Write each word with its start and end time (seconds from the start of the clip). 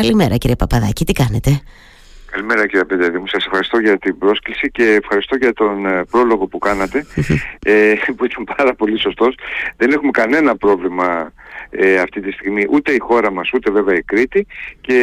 Καλημέρα 0.00 0.36
κύριε 0.36 0.56
Παπαδάκη, 0.56 1.04
τι 1.04 1.12
κάνετε; 1.12 1.60
Καλημέρα 2.30 2.66
κύριε 2.66 2.84
Πεντέδη 2.84 3.18
μου. 3.18 3.26
Σας 3.26 3.44
ευχαριστώ 3.44 3.78
για 3.78 3.98
την 3.98 4.18
πρόσκληση 4.18 4.70
και 4.70 4.98
ευχαριστώ 5.02 5.36
για 5.36 5.52
τον 5.52 5.86
ε, 5.86 6.04
πρόλογο 6.10 6.46
που 6.46 6.58
κάνατε 6.58 7.06
ε, 7.72 7.94
που 8.16 8.24
ήταν 8.24 8.44
πάρα 8.56 8.74
πολύ 8.74 9.00
σωστός. 9.00 9.34
Δεν 9.76 9.90
έχουμε 9.90 10.10
κανένα 10.10 10.56
πρόβλημα 10.56 11.32
ε, 11.70 11.98
αυτή 11.98 12.20
τη 12.20 12.30
στιγμή 12.32 12.66
ούτε 12.70 12.92
η 12.92 12.98
χώρα 12.98 13.32
μας 13.32 13.52
ούτε 13.52 13.70
βέβαια 13.70 13.96
η 13.96 14.02
Κρήτη 14.02 14.46
και 14.80 14.98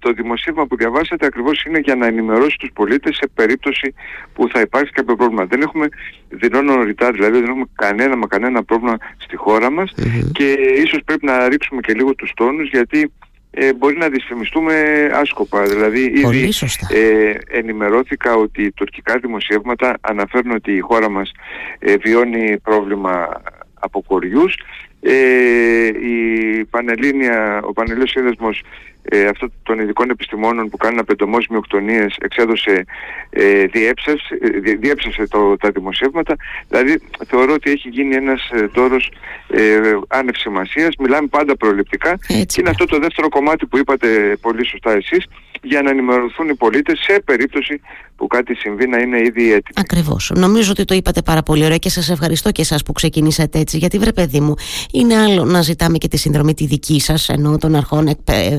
το 0.00 0.12
δημοσίευμα 0.12 0.66
που 0.66 0.76
διαβάσατε 0.76 1.26
ακριβώς 1.26 1.64
είναι 1.64 1.78
για 1.78 1.94
να 1.94 2.06
ενημερώσει 2.06 2.56
τους 2.58 2.70
πολίτες 2.74 3.16
σε 3.16 3.30
περίπτωση 3.34 3.94
που 4.32 4.48
θα 4.52 4.60
υπάρξει 4.60 4.92
κάποιο 4.92 5.16
πρόβλημα. 5.16 5.44
Δεν 5.44 5.60
έχουμε 5.60 5.88
δηλώνω 6.28 6.82
ρητά 6.82 7.10
δηλαδή 7.10 7.38
δεν 7.40 7.48
έχουμε 7.48 7.66
κανένα 7.74 8.16
μα 8.16 8.26
κανένα 8.26 8.64
πρόβλημα 8.64 8.96
στη 9.16 9.36
χώρα 9.36 9.70
μας 9.70 9.94
και 10.32 10.56
ίσως 10.84 11.00
πρέπει 11.04 11.26
να 11.26 11.48
ρίξουμε 11.48 11.80
και 11.80 11.92
λίγο 11.92 12.14
τους 12.14 12.32
τόνους 12.36 12.68
γιατί 12.68 13.12
ε, 13.58 13.72
μπορεί 13.72 13.96
να 13.96 14.08
δυσφημιστούμε 14.08 15.08
άσκοπα. 15.12 15.62
Δηλαδή 15.62 16.00
ήδη 16.00 16.52
ε, 16.88 17.32
ενημερώθηκα 17.48 18.34
ότι 18.34 18.62
οι 18.62 18.72
τουρκικά 18.72 19.18
δημοσιεύματα 19.18 19.96
αναφέρουν 20.00 20.50
ότι 20.50 20.72
η 20.72 20.80
χώρα 20.80 21.10
μας 21.10 21.32
ε, 21.78 21.96
βιώνει 21.96 22.58
πρόβλημα 22.58 23.42
από 23.74 24.02
κοριούς. 24.06 24.54
Ε, 25.00 25.86
η 25.86 26.64
Πανελλήνια, 26.64 27.60
ο 27.64 27.72
Πανελλήνιος 27.72 28.10
Σύνδεσμος 28.10 28.62
ε, 29.08 29.26
αυτό 29.26 29.50
των 29.62 29.78
ειδικών 29.78 30.10
επιστημόνων 30.10 30.68
που 30.68 30.76
κάνουν 30.76 30.98
απεντομώσεις 30.98 31.48
μειοκτονίες 31.48 32.16
εξέδωσε, 32.20 32.84
ε, 33.30 33.64
διέψευσε, 33.64 34.38
ε, 34.40 34.74
διέψευσε 34.74 35.28
το, 35.28 35.56
τα 35.56 35.70
δημοσιεύματα. 35.70 36.36
Δηλαδή 36.68 37.02
θεωρώ 37.26 37.52
ότι 37.52 37.70
έχει 37.70 37.88
γίνει 37.88 38.14
ένας 38.14 38.50
ε, 38.52 38.68
τόρος 38.68 39.12
ε, 39.48 39.80
άνευ 40.08 40.36
σημασίας. 40.36 40.96
Μιλάμε 40.98 41.26
πάντα 41.26 41.56
προληπτικά. 41.56 42.18
Και 42.26 42.46
είναι 42.58 42.70
αυτό 42.70 42.84
το 42.84 42.98
δεύτερο 42.98 43.28
κομμάτι 43.28 43.66
που 43.66 43.78
είπατε 43.78 44.36
πολύ 44.40 44.66
σωστά 44.66 44.92
εσείς 44.92 45.26
για 45.62 45.82
να 45.82 45.90
ενημερωθούν 45.90 46.48
οι 46.48 46.54
πολίτες 46.54 46.98
σε 46.98 47.22
περίπτωση 47.24 47.80
που 48.16 48.26
κάτι 48.26 48.54
συμβεί 48.54 48.86
να 48.86 48.98
είναι 48.98 49.18
ήδη 49.18 49.42
έτοιμοι. 49.42 49.74
Ακριβώς. 49.74 50.32
Νομίζω 50.34 50.70
ότι 50.70 50.84
το 50.84 50.94
είπατε 50.94 51.22
πάρα 51.22 51.42
πολύ 51.42 51.64
ωραία 51.64 51.76
και 51.76 51.88
σας 51.88 52.10
ευχαριστώ 52.10 52.50
και 52.50 52.60
εσάς 52.60 52.82
που 52.82 52.92
ξεκινήσατε 52.92 53.58
έτσι. 53.58 53.78
Γιατί 53.78 53.98
βρε 53.98 54.12
παιδί 54.12 54.40
μου, 54.40 54.54
είναι 54.92 55.16
άλλο 55.16 55.44
να 55.44 55.62
ζητάμε 55.62 55.98
και 55.98 56.08
τη 56.08 56.16
συνδρομή 56.16 56.54
τη 56.54 56.66
δική 56.66 57.00
σας, 57.00 57.28
ενώ 57.28 57.58
των 57.58 57.74
αρχών 57.74 58.08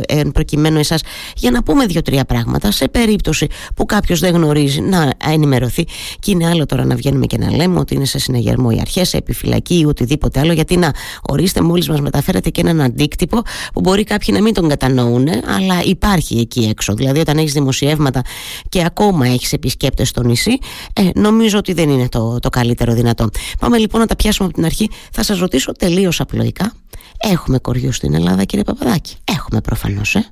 εν 0.08 0.32
προκειμένου 0.38 0.78
εσάς, 0.78 1.02
για 1.36 1.52
να 1.52 1.64
πούμε 1.64 1.86
δύο-τρία 1.86 2.26
πράγματα 2.26 2.72
σε 2.72 2.88
περίπτωση 2.88 3.48
που 3.76 3.86
κάποιος 3.86 4.20
δεν 4.20 4.34
γνωρίζει 4.34 4.82
να 4.82 5.14
ενημερωθεί. 5.32 5.86
Και 6.20 6.32
είναι 6.32 6.48
άλλο 6.48 6.66
τώρα 6.66 6.86
να 6.86 6.96
βγαίνουμε 6.96 7.26
και 7.26 7.38
να 7.38 7.56
λέμε 7.56 7.80
ότι 7.80 7.96
είναι 7.96 8.06
σε 8.06 8.20
συναγερμό 8.20 8.70
οι 8.72 8.78
αρχές, 8.82 9.10
σε 9.10 9.18
επιφυλακή 9.18 9.80
ή 9.80 9.86
οτιδήποτε 9.86 10.40
άλλο. 10.40 10.54
Γιατί 10.54 10.78
να 10.78 10.92
ορίστε, 11.22 11.62
μόλις 11.62 11.90
μας 11.90 12.02
μεταφέρετε 12.02 12.50
και 12.50 12.62
έναν 12.62 12.82
αντίκτυπο 12.82 13.42
που 13.74 13.80
μπορεί 13.80 14.04
κάποιοι 14.04 14.34
να 14.38 14.42
μην 14.42 14.54
τον 14.54 14.70
κατανοούν, 14.70 15.28
αλλά 15.28 15.82
υπάρχει 15.84 16.38
εκεί 16.40 16.68
έξω. 16.70 16.94
Δηλαδή, 16.94 17.20
όταν 17.20 17.38
έχεις 17.38 17.54
δημοσιεύματα 17.54 18.22
και 18.70 18.84
ακόμα 18.86 19.26
έχεις 19.26 19.46
έχει 19.48 19.56
επισκέπτες 19.56 20.10
στο 20.10 20.24
νησί, 20.24 20.58
ε, 20.94 21.10
νομίζω 21.16 21.58
ότι 21.58 21.74
δεν 21.74 21.90
είναι 21.90 22.10
το, 22.10 22.40
το 22.40 22.50
καλύτερο 22.50 22.94
δυνατό. 22.94 23.30
Πάμε 23.60 23.78
λοιπόν 23.78 24.00
να 24.02 24.08
τα 24.08 24.16
πιάσουμε 24.16 24.48
από 24.48 24.56
την 24.56 24.66
αρχή. 24.66 24.90
Θα 25.12 25.24
σας 25.24 25.40
ρωτήσω 25.40 25.72
τελείως 25.72 26.20
απλοϊκά. 26.20 26.74
Έχουμε 27.18 27.58
κοριού 27.58 27.92
στην 27.92 28.14
Ελλάδα, 28.14 28.44
κύριε 28.44 28.64
Παπαδάκη; 28.64 29.16
Έχουμε 29.24 29.62
προφανώς, 29.62 30.16
ε. 30.16 30.27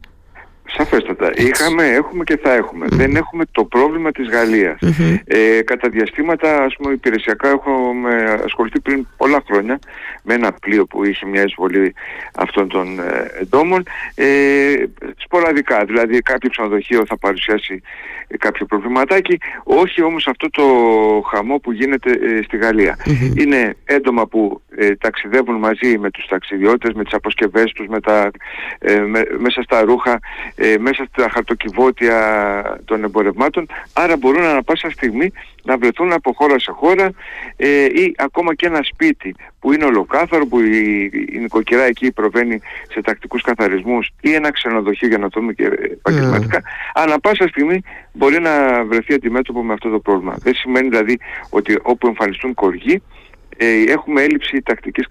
Σαφέστατα. 0.77 1.31
Είχαμε, 1.35 1.87
έχουμε 1.87 2.23
και 2.23 2.39
θα 2.43 2.53
έχουμε. 2.53 2.85
Δεν 2.89 3.15
έχουμε 3.15 3.43
το 3.51 3.63
πρόβλημα 3.63 4.11
της 4.11 4.29
Γαλλίας. 4.29 4.79
Ε, 5.25 5.61
κατά 5.61 5.89
διαστήματα, 5.89 6.63
ας 6.63 6.75
πούμε, 6.75 6.93
υπηρεσιακά 6.93 7.49
έχουμε 7.49 8.39
ασχοληθεί 8.43 8.79
πριν 8.79 9.07
πολλά 9.17 9.43
χρόνια 9.47 9.79
με 10.23 10.33
ένα 10.33 10.51
πλοίο 10.51 10.85
που 10.85 11.05
είχε 11.05 11.25
μια 11.25 11.43
εισβολή 11.43 11.93
αυτών 12.35 12.67
των 12.67 12.99
ε, 12.99 13.31
εντόμων. 13.41 13.83
Ε, 14.15 14.73
σποραδικά, 15.17 15.85
δηλαδή 15.85 16.19
κάποιο 16.19 16.49
ξενοδοχείο 16.49 17.03
θα 17.07 17.17
παρουσιάσει 17.17 17.81
κάποιο 18.39 18.65
προβληματάκι. 18.65 19.37
Όχι 19.63 20.01
όμως 20.01 20.27
αυτό 20.27 20.49
το 20.49 20.63
χαμό 21.31 21.57
που 21.57 21.71
γίνεται 21.71 22.11
ε, 22.11 22.41
στη 22.43 22.57
γαλλια 22.57 22.97
Είναι 23.35 23.75
έντομα 23.85 24.27
που 24.27 24.61
ε, 24.75 24.95
ταξιδεύουν 24.95 25.55
μαζί 25.55 25.97
με 25.97 26.11
τους 26.11 26.25
ταξιδιώτες, 26.25 26.94
με 26.94 27.03
τις 27.03 27.13
αποσκευές 27.13 27.71
τους, 27.71 27.88
με 27.88 28.00
τα, 28.00 28.31
ε, 28.79 29.03
μέσα 29.38 29.61
στα 29.61 29.81
ρούχα, 29.81 30.19
μέσα 30.79 31.07
στα 31.11 31.29
χαρτοκιβώτια 31.29 32.81
των 32.85 33.03
εμπορευμάτων. 33.03 33.67
Άρα 33.93 34.17
μπορούν 34.17 34.43
ανα 34.43 34.63
πάσα 34.63 34.89
στιγμή 34.89 35.31
να 35.63 35.77
βρεθούν 35.77 36.13
από 36.13 36.33
χώρα 36.35 36.59
σε 36.59 36.71
χώρα 36.71 37.11
ή 37.93 38.13
ακόμα 38.17 38.55
και 38.55 38.65
ένα 38.65 38.79
σπίτι 38.83 39.35
που 39.59 39.73
είναι 39.73 39.85
ολοκάθαρο, 39.85 40.45
που 40.45 40.59
η, 40.59 41.09
η 41.29 41.37
νοικοκυρά 41.37 41.83
εκεί 41.83 42.11
προβαίνει 42.11 42.59
σε 42.89 43.01
τακτικούς 43.01 43.41
καθαρισμούς 43.41 44.09
ή 44.21 44.33
ένα 44.33 44.51
ξενοδοχείο 44.51 45.07
για 45.07 45.17
να 45.17 45.29
το 45.29 45.39
δούμε 45.39 45.53
και 45.53 45.63
επαγγελματικά, 45.91 46.59
mm. 46.59 47.01
ανά 47.01 47.19
πάσα 47.19 47.47
στιγμή 47.47 47.81
μπορεί 48.13 48.39
να 48.39 48.83
βρεθεί 48.85 49.13
αντιμέτωπο 49.13 49.63
με 49.63 49.73
αυτό 49.73 49.89
το 49.89 49.99
πρόβλημα. 49.99 50.35
Δεν 50.39 50.53
σημαίνει 50.53 50.89
δηλαδή 50.89 51.19
ότι 51.49 51.79
όπου 51.81 52.07
εμφανιστούν 52.07 52.53
κοργοί 52.53 52.93
ε, 52.93 53.14
έχουμε 53.88 54.21
έλλειψη 54.21 54.61
τακτικής 54.61 55.05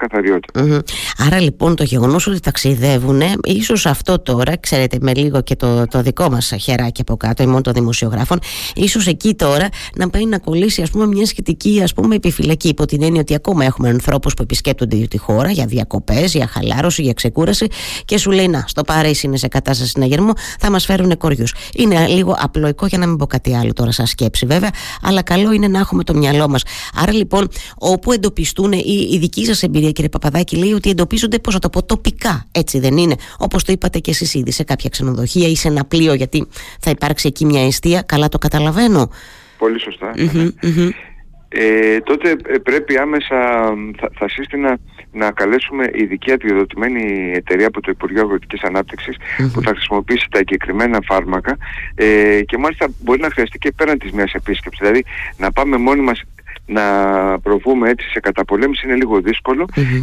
Άρα 1.18 1.40
λοιπόν 1.40 1.76
το 1.76 1.82
γεγονός 1.82 2.26
ότι 2.26 2.40
ταξιδεύουν, 2.40 3.22
ίσως 3.44 3.86
αυτό 3.86 4.18
τώρα, 4.18 4.56
ξέρετε 4.56 4.98
με 5.00 5.14
λίγο 5.14 5.42
και 5.42 5.56
το, 5.56 5.86
το 5.86 6.02
δικό 6.02 6.30
μας 6.30 6.52
χεράκι 6.60 7.00
από 7.00 7.16
κάτω, 7.16 7.42
ή 7.42 7.46
μόνο 7.46 7.60
των 7.60 7.72
δημοσιογράφων, 7.72 8.38
ίσως 8.74 9.06
εκεί 9.06 9.34
τώρα 9.34 9.68
να 9.96 10.10
πάει 10.10 10.26
να 10.26 10.38
κολλήσει 10.38 10.82
ας 10.82 10.90
πούμε 10.90 11.06
μια 11.06 11.26
σχετική 11.26 11.80
ας 11.82 11.92
πούμε 11.92 12.14
επιφυλακή 12.14 12.68
υπό 12.68 12.86
την 12.86 13.02
έννοια 13.02 13.20
ότι 13.20 13.34
ακόμα 13.34 13.64
έχουμε 13.64 13.88
ανθρώπους 13.88 14.34
που 14.34 14.42
επισκέπτονται 14.42 14.96
τη 14.96 15.18
χώρα 15.18 15.50
για 15.50 15.66
διακοπές, 15.66 16.34
για 16.34 16.46
χαλάρωση, 16.46 17.02
για 17.02 17.12
ξεκούραση 17.12 17.66
και 18.04 18.18
σου 18.18 18.30
λέει 18.30 18.48
να 18.48 18.64
στο 18.66 18.82
Παρίσι 18.82 19.26
είναι 19.26 19.36
σε 19.36 19.48
κατάσταση 19.48 19.90
συναγερμού, 19.90 20.32
θα 20.58 20.70
μας 20.70 20.84
φέρουν 20.84 21.16
κοριούς. 21.16 21.54
Είναι 21.74 22.06
λίγο 22.06 22.36
απλοϊκό 22.40 22.86
για 22.86 22.98
να 22.98 23.06
μην 23.06 23.16
πω 23.16 23.26
κάτι 23.26 23.56
άλλο 23.56 23.72
τώρα 23.72 23.92
σαν 23.92 24.06
σκέψη 24.06 24.46
βέβαια, 24.46 24.70
αλλά 25.02 25.22
καλό 25.22 25.52
είναι 25.52 25.68
να 25.68 25.78
έχουμε 25.78 26.04
το 26.04 26.14
μυαλό 26.14 26.48
μας. 26.48 26.62
Άρα 26.94 27.12
λοιπόν 27.12 27.48
όπου 27.78 28.12
εντοπιστούν 28.34 28.72
η, 28.72 29.08
η 29.12 29.18
δική 29.18 29.44
σας 29.44 29.62
εμπειρία, 29.62 29.90
κύριε 29.90 30.08
Παπαδάκη, 30.08 30.56
λέει 30.56 30.72
ότι 30.72 30.90
εντοπίζονται, 30.90 31.38
πώς 31.38 31.54
να 31.54 31.60
το 31.60 31.68
πω, 31.68 31.84
τοπικά. 31.84 32.46
Έτσι 32.52 32.78
δεν 32.78 32.96
είναι. 32.96 33.14
Όπως 33.38 33.64
το 33.64 33.72
είπατε 33.72 33.98
και 33.98 34.10
εσείς 34.10 34.34
ήδη, 34.34 34.52
σε 34.52 34.64
κάποια 34.64 34.88
ξενοδοχεία 34.90 35.48
ή 35.48 35.56
σε 35.56 35.68
ένα 35.68 35.84
πλοίο, 35.84 36.14
γιατί 36.14 36.46
θα 36.80 36.90
υπάρξει 36.90 37.26
εκεί 37.26 37.44
μια 37.44 37.66
αιστεία. 37.66 38.02
Καλά 38.02 38.28
το 38.28 38.38
καταλαβαίνω. 38.38 39.10
Πολύ 39.58 39.80
Ε, 41.48 42.00
τότε 42.00 42.30
ε, 42.30 42.58
πρέπει 42.58 42.96
άμεσα, 42.96 43.36
θα, 44.00 44.10
θα 44.18 44.28
σύστηνα 44.28 44.78
να 45.12 45.30
καλέσουμε 45.30 45.90
ειδική 45.92 46.32
αντιδοτημένη 46.32 47.32
εταιρεία 47.34 47.66
από 47.66 47.80
το 47.80 47.90
Υπουργείο 47.90 48.22
Αγροτικής 48.22 48.60
που 49.52 49.62
θα 49.62 49.70
χρησιμοποιήσει 49.70 50.26
τα 50.30 50.38
εγκεκριμένα 50.38 50.98
φάρμακα 51.04 51.56
ε, 51.94 52.40
και 52.46 52.58
μάλιστα 52.58 52.86
μπορεί 53.02 53.20
να 53.20 53.30
χρειαστεί 53.30 53.58
και 53.58 53.72
πέραν 53.76 53.98
της 53.98 54.12
μιας 54.12 54.32
επίσκεψης. 54.32 54.80
Δηλαδή 54.80 55.04
να 55.36 55.52
πάμε 55.52 55.76
μόνοι 55.76 56.00
μας 56.00 56.22
να 56.66 56.82
προβούμε 57.38 57.88
έτσι 57.90 58.08
σε 58.08 58.20
καταπολέμηση 58.20 58.86
είναι 58.86 58.96
λίγο 58.96 59.20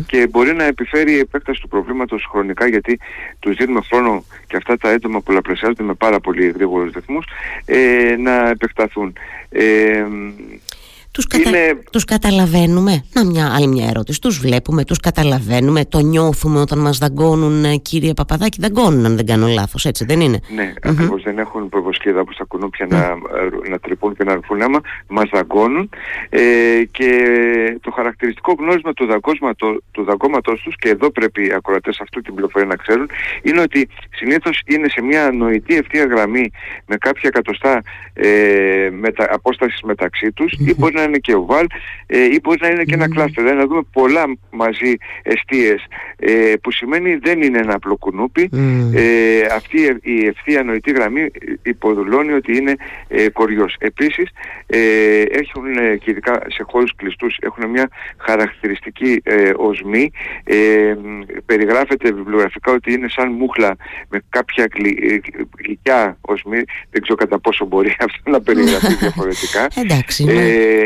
και 0.05 0.27
μπορεί 0.29 0.53
να 0.53 0.63
επιφέρει 0.63 1.11
η 1.11 1.19
επέκταση 1.19 1.61
του 1.61 1.67
προβλήματος 1.67 2.27
χρονικά 2.31 2.67
γιατί 2.67 2.99
τους 3.39 3.55
δίνουμε 3.55 3.81
χρόνο 3.89 4.23
και 4.47 4.57
αυτά 4.57 4.77
τα 4.77 4.89
έντομα 4.89 5.21
πολλαπλασιάζονται 5.21 5.83
με 5.83 5.93
πάρα 5.93 6.19
πολύ 6.19 6.49
γρήγορους 6.49 6.93
ρυθμούς 6.93 7.25
ε, 7.65 8.15
να 8.17 8.49
επεκταθούν. 8.49 9.13
Ε, 9.49 10.05
τους, 11.11 11.27
κατα... 11.27 11.49
τους 11.91 12.05
καταλαβαίνουμε; 12.05 13.03
Να 13.13 13.25
μια 13.25 13.53
άλλη 13.55 13.67
μια 13.67 13.87
ερώτηση. 13.89 14.21
Τους 14.21 14.39
βλέπουμε, 14.39 14.83
τους 14.83 14.99
καταλαβαίνουμε, 14.99 15.85
το 15.85 15.99
νιώθουμε 15.99 16.59
όταν 16.59 16.79
μας 16.79 16.97
δαγκώνουν 16.97 17.65
ε, 17.65 17.75
κύριε 17.75 18.13
Παπαδάκη. 18.13 18.57
Δαγκώνουν 18.61 19.05
αν 19.05 19.15
δεν 19.15 19.25
κάνω 19.25 19.47
λάθος, 19.47 19.85
έτσι 19.85 20.05
δεν 20.05 20.19
είναι; 20.21 20.39
Ναι, 20.55 20.73
mm-hmm. 20.73 20.89
ακριβώς 20.89 21.23
δεν 21.23 21.37
έχουν 21.39 21.69
προβοσκίδα 21.69 22.19
από 22.19 22.35
τα 22.35 22.43
κουνούπια 22.43 22.85
να, 22.89 23.15
να 23.69 23.79
τρυπούν 23.79 24.15
και 24.15 24.23
να 24.23 24.33
ρουφούν 24.33 24.61
αίμα. 24.61 24.81
Μας 25.07 25.29
δαγκώνουν 25.33 25.89
ε, 26.29 26.41
και 26.91 27.09
το 27.81 27.91
χαρακτηριστικό 27.91 28.55
γνώρισμα 28.59 28.93
του, 28.93 29.83
του 29.91 30.03
δαγκώματος 30.03 30.61
τους 30.61 30.75
και 30.75 30.89
εδώ 30.89 31.11
πρέπει 31.11 31.47
οι 31.47 31.53
ακροατές 31.53 31.99
αυτού 32.01 32.21
την 32.21 32.33
πληροφορία 32.33 32.67
να 32.67 32.75
ξέρουν 32.75 33.09
είναι 33.41 33.61
ότι 33.61 33.87
συνήθως 34.11 34.61
είναι 34.65 34.89
σε 34.89 35.01
μια 35.01 35.31
νοητή 35.31 35.75
ευθεία 35.75 36.05
γραμμή 36.05 36.51
με 36.85 36.95
κάποια 36.97 37.29
εκατοστά 37.33 37.81
ε, 38.13 38.89
μετα, 38.91 39.27
απόστασης 39.31 39.81
μεταξύ 39.81 40.31
τους 40.31 40.51
ή 40.51 40.75
μπορεί 40.77 40.93
να 40.93 41.01
είναι 41.11 41.19
και 41.19 41.35
ο 41.35 41.45
Βάλ 41.45 41.65
ε, 42.07 42.23
ή 42.23 42.39
μπορεί 42.43 42.57
να 42.61 42.67
είναι 42.67 42.83
και 42.83 42.93
ένα 42.93 43.09
κλάστερ. 43.09 43.43
Δηλαδή 43.43 43.59
να 43.61 43.67
δούμε 43.67 43.81
πολλά 43.91 44.23
μαζί 44.51 44.95
εστίες 45.23 45.85
ε, 46.19 46.53
που 46.61 46.71
σημαίνει 46.71 47.15
δεν 47.15 47.41
είναι 47.41 47.57
ένα 47.57 47.75
απλό 47.75 47.95
κουνούπι. 47.95 48.49
Ε, 48.93 49.45
αυτή 49.55 49.99
η 50.01 50.25
ευθεία 50.25 50.63
νοητή 50.63 50.91
γραμμή 50.91 51.31
υποδουλώνει 51.63 52.33
ότι 52.33 52.57
είναι 52.57 52.75
ε, 53.07 53.29
κοριός. 53.29 53.75
Επίσης 53.79 54.29
ε, 54.65 55.21
έχουν 55.21 55.77
ε, 55.77 55.97
και 55.97 56.11
ειδικά 56.11 56.41
σε 56.47 56.63
χώρους 56.63 56.95
κλειστούς 56.95 57.37
έχουν 57.41 57.69
μια 57.69 57.89
χαρακτηριστική 58.17 59.21
ε, 59.23 59.51
οσμή. 59.55 60.11
Ε, 60.43 60.95
περιγράφεται 61.45 62.11
βιβλιογραφικά 62.11 62.71
ότι 62.71 62.93
είναι 62.93 63.09
σαν 63.09 63.31
μούχλα 63.31 63.75
με 64.09 64.19
κάποια 64.29 64.67
γλυ, 64.73 65.21
γλυκιά 65.57 66.17
οσμή. 66.21 66.63
Δεν 66.91 67.01
ξέρω 67.01 67.15
κατά 67.15 67.39
πόσο 67.39 67.65
μπορεί 67.65 67.95
αυτό 68.05 68.31
να 68.31 68.41
περιγραφεί 68.41 68.93
διαφορετικά. 68.93 69.67
Εντάξει, 69.75 70.25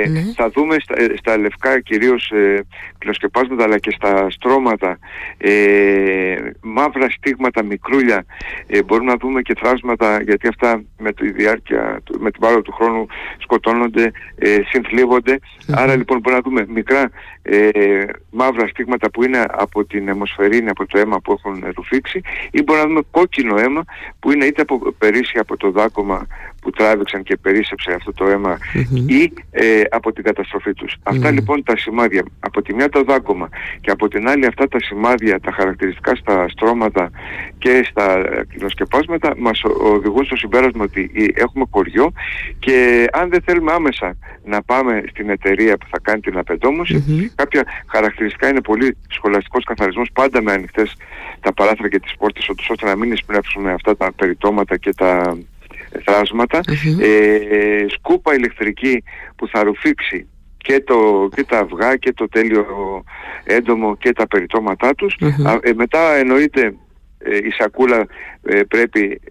ναι. 0.07 0.21
Θα 0.35 0.49
δούμε 0.49 0.75
στα, 0.79 0.95
στα 1.17 1.37
λευκά 1.37 1.79
κυρίως 1.79 2.31
ε, 2.31 2.65
κλωσκεπάσματα 2.97 3.63
αλλά 3.63 3.77
και 3.77 3.91
στα 3.91 4.29
στρώματα 4.29 4.99
ε, 5.37 6.35
μαύρα 6.61 7.09
στίγματα, 7.09 7.63
μικρούλια. 7.63 8.25
Ε, 8.67 8.83
μπορούμε 8.83 9.11
να 9.11 9.17
δούμε 9.17 9.41
και 9.41 9.55
θράσματα 9.57 10.21
γιατί 10.21 10.47
αυτά 10.47 10.83
με 10.97 11.13
τη 11.13 11.31
διάρκεια, 11.31 12.01
με 12.19 12.31
την 12.31 12.41
πάρα 12.41 12.61
του 12.61 12.71
χρόνου 12.71 13.05
σκοτώνονται, 13.37 14.11
ε, 14.35 14.57
συνθλίβονται. 14.67 15.39
Άρα 15.71 15.95
λοιπόν 15.95 16.19
μπορούμε 16.19 16.41
να 16.43 16.49
δούμε 16.49 16.73
μικρά 16.73 17.09
ε, 17.41 18.03
μαύρα 18.29 18.67
στίγματα 18.67 19.11
που 19.11 19.23
είναι 19.23 19.45
από 19.49 19.85
την 19.85 20.07
αιμοσφαιρίνη, 20.07 20.69
από 20.69 20.85
το 20.85 20.97
αίμα 20.97 21.19
που 21.21 21.31
έχουν 21.31 21.63
ρουφήξει 21.75 22.21
ή 22.51 22.63
μπορούμε 22.63 22.83
να 22.83 22.89
δούμε 22.89 23.01
κόκκινο 23.11 23.55
αίμα 23.59 23.83
που 24.19 24.31
είναι 24.31 24.45
είτε 24.45 24.61
από 24.61 24.93
περίσσια 24.97 25.41
από 25.41 25.57
το 25.57 25.71
δάκωμα 25.71 26.27
που 26.65 26.71
τράβηξαν 26.71 27.23
και 27.23 27.37
περίσσεψε 27.37 27.91
αυτό 27.91 28.13
το 28.13 28.25
αιμα 28.25 28.57
ή 29.07 29.33
ε, 29.51 29.81
από 29.89 30.13
την 30.13 30.23
καταστροφή 30.23 30.73
τους. 30.73 30.95
Αυτά 31.03 31.31
λοιπόν 31.31 31.63
τα 31.63 31.77
σημάδια, 31.77 32.23
από 32.39 32.61
τη 32.61 32.73
μια 32.73 32.89
το 32.89 33.03
δάκωμα 33.03 33.49
και 33.81 33.91
από 33.91 34.07
την 34.07 34.29
άλλη 34.29 34.45
αυτά 34.45 34.67
τα 34.67 34.79
σημάδια, 34.79 35.39
τα 35.39 35.51
χαρακτηριστικά 35.51 36.15
στα 36.15 36.45
στρώματα 36.49 37.11
και 37.57 37.87
στα 37.89 38.23
κοινοσκεπάσματα 38.53 39.33
μας 39.37 39.61
οδηγούν 39.63 40.25
στο 40.25 40.35
συμπέρασμα 40.35 40.83
ότι 40.83 41.11
ε, 41.13 41.41
έχουμε 41.41 41.65
κοριό 41.69 42.11
και 42.59 43.07
αν 43.11 43.29
δεν 43.29 43.41
θέλουμε 43.41 43.71
άμεσα 43.71 44.17
να 44.45 44.63
πάμε 44.63 45.03
στην 45.09 45.29
εταιρεία 45.29 45.77
που 45.77 45.85
θα 45.89 45.99
κάνει 46.01 46.19
την 46.19 46.37
απεντόμωση, 46.37 47.31
κάποια 47.35 47.63
χαρακτηριστικά 47.87 48.49
είναι 48.49 48.61
πολύ 48.61 48.97
σχολαστικός 49.09 49.63
καθαρισμός 49.63 50.09
πάντα 50.13 50.41
με 50.41 50.51
ανοιχτές 50.51 50.95
τα 51.39 51.53
παράθυρα 51.53 51.89
και 51.89 51.99
τις 51.99 52.15
πόρτες 52.17 52.49
ώστε 52.69 52.85
να 52.85 52.95
μην 52.95 53.11
εισπνεύσουμε 53.11 53.71
αυτά 53.71 53.97
τα 53.97 54.11
περιτώματα 54.15 54.77
και 54.77 54.93
τα 54.93 55.37
θρασματα 56.05 56.59
ε, 57.01 57.85
σκούπα 57.87 58.33
ηλεκτρική 58.33 59.03
που 59.35 59.47
θα 59.47 59.63
ρουφήξει 59.63 60.27
και, 60.65 60.83
το, 60.85 61.29
και 61.35 61.43
τα 61.43 61.59
αυγά 61.59 61.95
και 61.95 62.13
το 62.13 62.27
τέλειο 62.29 62.65
έντομο 63.43 63.97
και 63.97 64.13
τα 64.13 64.27
περιτώματά 64.27 64.95
τους. 64.95 65.17
Ε, 65.61 65.73
μετά 65.73 66.15
εννοείται 66.15 66.75
ε, 67.17 67.37
η 67.37 67.51
σακούλα 67.57 68.07
ε, 68.43 68.61
πρέπει, 68.63 69.21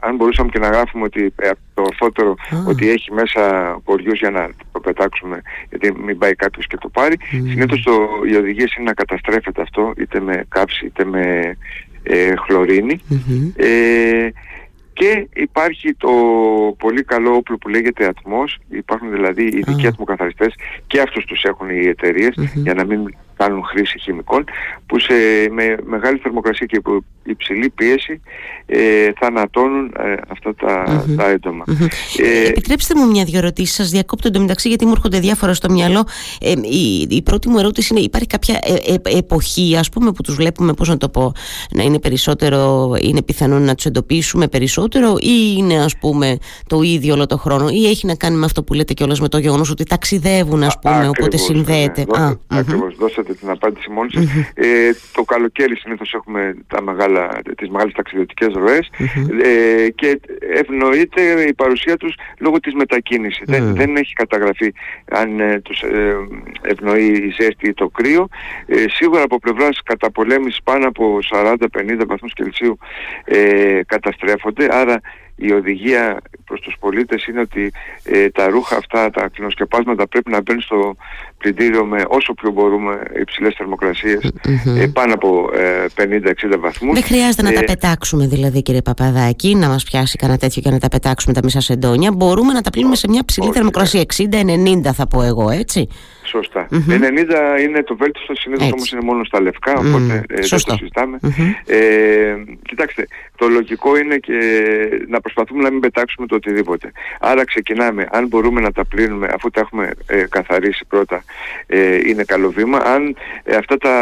αν 0.00 0.16
μπορούσαμε 0.16 0.50
και 0.52 0.58
να 0.58 0.66
γράφουμε 0.66 1.04
ότι 1.04 1.34
το 1.74 1.82
ορθότερο 1.82 2.34
ότι 2.66 2.88
έχει 2.90 3.12
μέσα 3.12 3.76
κοριούς 3.84 4.18
για 4.18 4.30
να 4.30 4.50
το 4.72 4.80
πετάξουμε 4.80 5.40
γιατί 5.68 6.00
μην 6.02 6.18
πάει 6.18 6.34
κάποιος 6.34 6.66
και 6.66 6.76
το 6.76 6.88
πάρει. 6.88 7.16
Mm. 7.20 7.50
Συνήθως 7.50 7.82
το, 7.82 7.92
οι 8.30 8.36
οδηγίες 8.36 8.74
είναι 8.74 8.84
να 8.84 8.94
καταστρέφεται 8.94 9.62
αυτό 9.62 9.92
είτε 9.96 10.20
με 10.20 10.44
κάψη 10.48 10.86
είτε 10.86 11.04
με 11.04 11.56
χλωρινη 12.46 13.00
και 14.92 15.28
υπάρχει 15.34 15.94
το 15.94 16.10
πολύ 16.78 17.02
καλό 17.02 17.34
όπλο 17.34 17.58
που 17.58 17.68
λέγεται 17.68 18.06
ατμός, 18.06 18.58
υπάρχουν 18.68 19.10
δηλαδή 19.10 19.44
ειδικοί 19.44 19.86
ατμοκαθαριστές 19.86 20.54
και 20.86 21.00
αυτούς 21.00 21.24
τους 21.24 21.42
έχουν 21.42 21.68
οι 21.68 21.86
εταιρειες 21.86 22.34
για 22.54 22.74
να 22.74 22.84
μην 22.84 23.14
κάνουν 23.40 23.64
χρήση 23.64 23.98
χημικών 23.98 24.44
που 24.86 24.98
σε, 24.98 25.14
με 25.50 25.76
μεγάλη 25.84 26.18
θερμοκρασία 26.18 26.66
και 26.66 26.76
υπό 26.76 27.04
υψηλή 27.22 27.70
πίεση 27.70 28.20
ε, 28.66 29.12
θανατώνουν 29.20 29.94
ε, 29.98 30.14
αυτά 30.28 30.54
τα, 30.54 30.84
mm-hmm. 30.86 31.14
τα 31.16 31.28
έντομα. 31.28 31.64
Ε, 32.18 32.48
Επιτρέψτε 32.48 32.94
μου 32.94 33.10
μια-δυο 33.10 33.38
ερωτήσεις. 33.38 33.74
Σας 33.74 33.90
διακόπτω 33.90 34.28
εντωμεταξύ 34.28 34.68
γιατί 34.68 34.84
μου 34.84 34.92
έρχονται 34.92 35.18
διάφορα 35.18 35.54
στο 35.54 35.70
μυαλό. 35.70 36.04
Ε, 36.40 36.50
η, 36.50 37.06
η 37.10 37.22
πρώτη 37.22 37.48
μου 37.48 37.58
ερώτηση 37.58 37.94
είναι: 37.94 38.04
Υπάρχει 38.04 38.26
κάποια 38.26 38.58
ε, 38.62 38.94
ε, 38.94 39.18
εποχή, 39.18 39.76
ας 39.76 39.88
πούμε, 39.88 40.12
που 40.12 40.22
τους 40.22 40.34
βλέπουμε, 40.34 40.72
πώς 40.72 40.88
να 40.88 40.96
το 40.96 41.08
πω, 41.08 41.32
να 41.70 41.82
είναι 41.82 41.98
περισσότερο, 41.98 42.92
είναι 43.00 43.22
πιθανό 43.22 43.58
να 43.58 43.74
τους 43.74 43.84
εντοπίσουμε 43.84 44.48
περισσότερο, 44.48 45.16
ή 45.20 45.54
είναι, 45.56 45.82
ας 45.82 45.98
πούμε, 45.98 46.36
το 46.66 46.82
ίδιο 46.82 47.14
όλο 47.14 47.26
το 47.26 47.38
χρόνο, 47.38 47.68
ή 47.68 47.86
έχει 47.86 48.06
να 48.06 48.14
κάνει 48.14 48.36
με 48.36 48.44
αυτό 48.44 48.62
που 48.62 48.74
λέτε 48.74 48.92
κιόλας 48.92 49.20
με 49.20 49.28
το 49.28 49.38
γεγονός 49.38 49.70
ότι 49.70 49.84
ταξιδεύουν, 49.84 50.62
ας 50.62 50.78
πούμε, 50.78 51.08
οπότε 51.08 51.36
συνδέεται. 51.36 52.06
Ναι, 52.18 52.30
Ακριβώς, 52.46 52.94
δώσατε 52.98 53.29
την 53.34 53.50
απάντηση 53.50 53.90
μόνοι 53.90 54.10
σας. 54.12 54.24
Ε, 54.54 54.90
το 55.12 55.22
καλοκαίρι 55.22 55.76
συνήθως 55.76 56.14
έχουμε 56.14 56.54
τα 56.66 56.82
μεγάλα, 56.82 57.40
τις 57.56 57.68
μεγάλες 57.68 57.92
ταξιδιωτικές 57.92 58.48
ε, 59.42 59.88
και 59.90 60.20
ευνοείται 60.52 61.22
η 61.48 61.54
παρουσία 61.54 61.96
τους 61.96 62.14
λόγω 62.38 62.60
της 62.60 62.74
μετακίνησης. 62.74 63.42
Δεν, 63.46 63.74
δεν 63.74 63.96
έχει 63.96 64.12
καταγραφεί 64.12 64.72
αν 65.10 65.40
ε, 65.40 65.60
τους 65.60 65.82
ε, 65.82 66.16
ευνοεί 66.62 67.06
η 67.06 67.34
ζέστη 67.40 67.68
ή 67.68 67.74
το 67.74 67.88
κρύο. 67.88 68.28
Ε, 68.66 68.84
σίγουρα 68.88 69.22
από 69.22 69.38
πλευράς 69.38 69.80
καταπολέμησης 69.84 70.62
πάνω 70.62 70.88
από 70.88 71.18
40-50 71.32 71.56
βαθμούς 72.06 72.32
Κελσίου 72.32 72.78
ε, 73.24 73.80
καταστρέφονται, 73.86 74.68
άρα 74.70 75.00
η 75.40 75.52
οδηγία 75.52 76.20
προς 76.44 76.60
τους 76.60 76.76
πολίτες 76.80 77.26
είναι 77.26 77.40
ότι 77.40 77.72
ε, 78.02 78.28
τα 78.30 78.46
ρούχα 78.48 78.76
αυτά, 78.76 79.10
τα 79.10 79.28
κλινοσκεπάσματα 79.28 80.08
πρέπει 80.08 80.30
να 80.30 80.40
μπαίνουν 80.42 80.62
στο 80.62 80.96
πλυντήριο 81.38 81.84
με 81.84 82.04
όσο 82.08 82.34
πιο 82.34 82.50
μπορούμε 82.50 83.02
υψηλές 83.20 83.54
ε, 84.78 84.86
πάνω 84.86 85.14
από 85.14 85.50
ε, 85.54 85.86
50-60 85.96 86.58
βαθμούς. 86.58 86.94
Δεν 86.94 87.02
χρειάζεται 87.02 87.42
να 87.42 87.52
τα 87.52 87.60
ε, 87.60 87.64
πετάξουμε 87.64 88.26
δηλαδή 88.26 88.62
κύριε 88.62 88.82
Παπαδάκη, 88.82 89.54
να 89.54 89.68
μας 89.68 89.84
πιάσει 89.84 90.16
κανένα 90.16 90.38
τέτοιο 90.38 90.62
και 90.62 90.70
να 90.70 90.78
τα 90.78 90.88
πετάξουμε 90.88 91.34
τα 91.34 91.40
μισά 91.44 91.60
σεντόνια. 91.60 92.12
Μπορούμε 92.12 92.52
να 92.52 92.60
τα 92.60 92.70
πλύνουμε 92.70 92.96
σε 92.96 93.08
μια 93.08 93.24
ψηλή 93.24 93.50
θερμοκρασία, 93.52 94.02
60-90 94.16 94.90
θα 94.94 95.06
πω 95.06 95.22
εγώ, 95.22 95.50
έτσι. 95.50 95.88
Σωστά. 96.30 96.68
90 96.70 97.60
είναι 97.60 97.82
το 97.82 97.96
βέλτιστο, 97.96 98.34
συνήθως 98.34 98.72
όμως 98.72 98.92
είναι 98.92 99.00
μόνο 99.00 99.24
στα 99.24 99.40
λευκά, 99.40 99.72
οπότε 99.72 100.20
mm. 100.20 100.24
δεν 100.28 100.48
το 100.48 100.58
συζητάμε. 100.58 101.18
Ε, 101.66 102.34
κοιτάξτε, 102.62 103.06
το 103.36 103.48
λογικό 103.48 103.96
είναι 103.96 104.16
και 104.16 104.38
να 105.08 105.20
προσπαθούμε 105.20 105.62
να 105.62 105.70
μην 105.70 105.80
πετάξουμε 105.80 106.26
το 106.26 106.34
οτιδήποτε. 106.34 106.92
Άρα 107.20 107.44
ξεκινάμε, 107.44 108.08
αν 108.10 108.26
μπορούμε 108.26 108.60
να 108.60 108.72
τα 108.72 108.84
πλύνουμε 108.84 109.28
αφού 109.34 109.50
τα 109.50 109.60
έχουμε 109.60 109.90
ε, 110.06 110.24
καθαρίσει 110.28 110.84
πρώτα, 110.88 111.24
ε, 111.66 112.08
είναι 112.08 112.24
καλό 112.24 112.50
βήμα. 112.50 112.78
Αν 112.78 113.16
ε, 113.42 113.56
αυτά 113.56 113.76
τα 113.76 113.94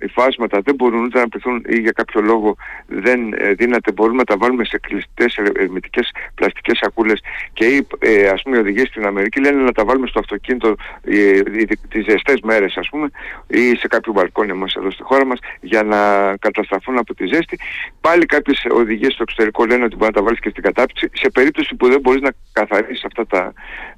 υφάσματα 0.00 0.60
δεν 0.64 0.74
μπορούν 0.74 1.04
ούτε 1.04 1.18
να 1.18 1.28
πληθούν 1.28 1.64
ή 1.68 1.78
για 1.80 1.92
κάποιο 1.92 2.20
λόγο 2.20 2.56
δεν 2.86 3.32
ε, 3.32 3.52
δύναται, 3.52 3.92
μπορούμε 3.92 4.16
να 4.16 4.24
τα 4.24 4.36
βάλουμε 4.36 4.64
σε 4.64 4.78
κλειστές 4.78 5.36
ερμητικές 5.36 6.10
πλαστικές 6.34 6.78
σακούλες 6.78 7.20
και 7.52 7.84
ε, 7.98 8.28
ας 8.28 8.42
πούμε 8.42 8.56
οι 8.56 8.60
οδηγίες 8.60 8.88
στην 8.88 9.06
Αμερική 9.06 9.40
λένε 9.40 9.62
να 9.62 9.72
τα 9.72 9.84
βάλουμε 9.84 10.06
στο 10.06 10.18
αυτοκίνητο 10.18 10.74
τις 11.88 12.04
ζεστές 12.04 12.40
μέρες 12.42 12.76
ας 12.76 12.88
πούμε 12.88 13.08
ή 13.46 13.76
σε 13.76 13.86
κάποιο 13.86 14.12
μπαλκόνι 14.12 14.52
μας 14.52 14.74
εδώ 14.74 14.90
στη 14.90 15.02
χώρα 15.02 15.24
μας 15.26 15.38
για 15.60 15.82
να 15.82 16.00
καταστραφούν 16.36 16.98
από 16.98 17.14
τη 17.14 17.26
ζέστη. 17.26 17.58
Πάλι 18.00 18.26
κάποιες 18.26 18.66
οδηγίες 18.70 19.12
στο 19.12 19.22
εξωτερικό 19.22 19.64
λένε 19.64 19.84
ότι 19.84 19.96
μπορεί 19.96 20.10
να 20.14 20.18
τα 20.18 20.22
βάλεις 20.22 20.40
και 20.40 20.50
στην 20.50 20.62
κατάπτυξη 20.62 21.10
σε 21.12 21.30
περίπτωση 21.30 21.74
που 21.74 21.88
δεν 21.88 22.00
μπορείς 22.00 22.20
να 22.20 22.30
καθαρίσεις 22.52 23.04
αυτά 23.04 23.26
τα, 23.26 23.52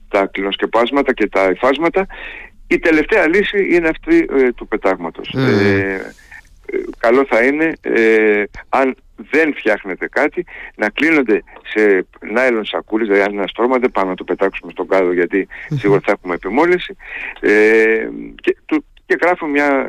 τα 0.08 0.26
κλινοσκεπάσματα 0.26 1.12
και 1.12 1.28
τα 1.28 1.50
υφάσματα. 1.50 2.06
Η 2.66 2.78
τελευταία 2.78 3.28
λύση 3.28 3.74
είναι 3.74 3.88
αυτή 3.88 4.26
ε, 4.38 4.52
του 4.52 4.68
πετάγματος. 4.68 5.34
Ε, 5.34 6.12
καλό 6.98 7.26
θα 7.28 7.42
είναι 7.42 7.72
ε, 7.80 8.42
αν 8.68 8.96
δεν 9.30 9.54
φτιάχνεται 9.54 10.08
κάτι 10.08 10.44
να 10.74 10.88
κλείνονται 10.90 11.42
σε 11.62 12.06
νάιλον 12.32 12.64
σακούλες, 12.64 13.06
δηλαδή 13.06 13.24
αν 13.24 13.32
είναι 13.32 13.40
ένα 13.40 13.48
στρώμα 13.48 13.78
δεν 13.78 13.90
πάμε 13.90 14.10
να 14.10 14.16
το 14.16 14.24
πετάξουμε 14.24 14.72
στον 14.72 14.88
κάδο 14.88 15.12
γιατί 15.12 15.48
σίγουρα 15.74 16.00
θα 16.04 16.12
έχουμε 16.12 16.34
επιμόλυνση 16.34 16.96
ε, 17.40 18.08
και, 18.34 18.56
του, 18.66 18.84
και 19.06 19.18
γράφω 19.20 19.46
μια 19.46 19.88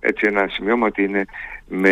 έτσι 0.00 0.26
ένα 0.26 0.48
σημείωμα 0.48 0.86
ότι 0.86 1.02
είναι 1.02 1.24
με 1.70 1.88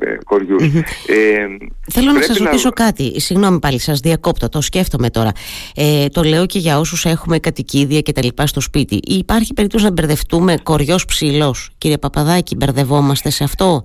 ε, 0.00 0.16
κοριους 0.24 0.62
ε, 1.06 1.46
Θέλω 1.90 2.12
να 2.12 2.22
σας 2.22 2.36
ρωτήσω 2.36 2.70
κάτι, 2.70 3.20
συγγνώμη 3.20 3.58
πάλι 3.58 3.78
σας 3.78 4.00
διακόπτω, 4.00 4.48
το 4.48 4.60
σκέφτομαι 4.60 5.10
τώρα. 5.10 5.32
Ε, 5.74 6.06
το 6.08 6.22
λέω 6.22 6.46
και 6.46 6.58
για 6.58 6.78
όσους 6.78 7.04
έχουμε 7.04 7.38
κατοικίδια 7.38 8.00
και 8.00 8.12
τα 8.12 8.24
λοιπά 8.24 8.46
στο 8.46 8.60
σπίτι. 8.60 9.00
Υπάρχει 9.04 9.54
περίπτωση 9.54 9.84
να 9.84 9.90
μπερδευτούμε 9.90 10.54
κοριός 10.62 11.04
ψηλός, 11.04 11.70
κύριε 11.78 11.98
Παπαδάκη, 11.98 12.56
μπερδευόμαστε 12.56 13.30
σε 13.30 13.44
αυτό; 13.44 13.82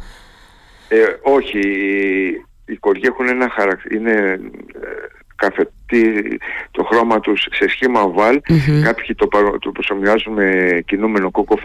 Ε, 0.89 1.06
όχι, 1.22 1.60
οι 2.65 2.75
κοριοί 2.75 3.03
έχουν 3.06 3.27
ένα 3.27 3.50
χαρακτήρα, 3.50 3.96
είναι 3.96 4.39
το 6.72 6.84
χρώμα 6.84 7.20
τους 7.20 7.48
σε 7.51 7.70
σχήμα 7.70 8.01
οβάλ. 8.01 8.41
Κάποιοι 8.84 9.15
το, 9.15 9.27
το 9.60 9.72
προσωμιάζουν 9.72 10.34
με 10.34 10.79
κινούμενο 10.86 11.32
κόκο 11.32 11.58